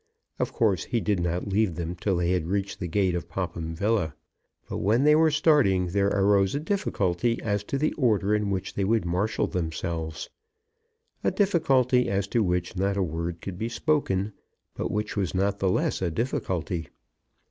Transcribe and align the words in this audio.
Of 0.39 0.51
course 0.51 0.85
he 0.85 0.99
did 0.99 1.19
not 1.19 1.47
leave 1.47 1.75
them 1.75 1.93
till 1.95 2.15
they 2.15 2.31
had 2.31 2.47
reached 2.47 2.79
the 2.79 2.87
gate 2.87 3.13
of 3.13 3.29
Popham 3.29 3.75
Villa. 3.75 4.15
But 4.67 4.79
when 4.79 5.03
they 5.03 5.13
were 5.13 5.29
starting 5.29 5.89
there 5.89 6.07
arose 6.07 6.55
a 6.55 6.59
difficulty 6.59 7.39
as 7.43 7.63
to 7.65 7.77
the 7.77 7.93
order 7.93 8.33
in 8.33 8.49
which 8.49 8.73
they 8.73 8.83
would 8.83 9.05
marshal 9.05 9.45
themselves; 9.45 10.27
a 11.23 11.29
difficulty 11.29 12.09
as 12.09 12.25
to 12.29 12.41
which 12.41 12.75
not 12.75 12.97
a 12.97 13.03
word 13.03 13.41
could 13.41 13.59
be 13.59 13.69
spoken, 13.69 14.33
but 14.73 14.89
which 14.89 15.15
was 15.15 15.35
not 15.35 15.59
the 15.59 15.69
less 15.69 16.01
a 16.01 16.09
difficulty. 16.09 16.87